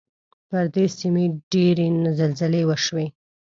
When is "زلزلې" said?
2.19-2.61